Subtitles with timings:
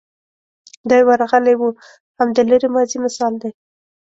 [0.89, 1.63] دی ورغلی و
[2.17, 3.51] هم د لرې ماضي مثال دی.